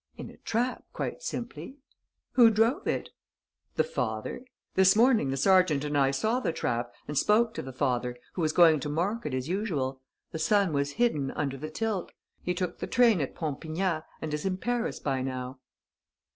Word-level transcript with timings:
"In 0.17 0.31
a 0.31 0.37
trap, 0.37 0.83
quite 0.93 1.21
simply." 1.21 1.77
"Who 2.31 2.49
drove 2.49 2.87
it?" 2.87 3.09
"The 3.75 3.83
father. 3.83 4.43
This 4.73 4.95
morning 4.95 5.29
the 5.29 5.37
sergeant 5.37 5.83
and 5.83 5.95
I 5.95 6.09
saw 6.09 6.39
the 6.39 6.51
trap 6.51 6.91
and 7.07 7.15
spoke 7.15 7.53
to 7.53 7.61
the 7.61 7.71
father, 7.71 8.17
who 8.33 8.41
was 8.41 8.51
going 8.51 8.79
to 8.79 8.89
market 8.89 9.35
as 9.35 9.47
usual. 9.47 10.01
The 10.31 10.39
son 10.39 10.73
was 10.73 10.93
hidden 10.93 11.29
under 11.29 11.55
the 11.55 11.69
tilt. 11.69 12.13
He 12.41 12.55
took 12.55 12.79
the 12.79 12.87
train 12.87 13.21
at 13.21 13.35
Pompignat 13.35 14.03
and 14.23 14.33
is 14.33 14.43
in 14.43 14.57
Paris 14.57 14.99
by 14.99 15.21
now." 15.21 15.59